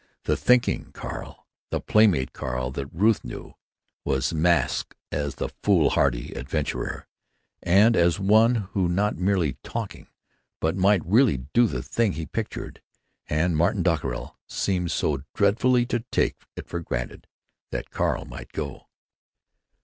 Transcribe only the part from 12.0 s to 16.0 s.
he pictured. And Martin Dockerill seemed so dreadfully to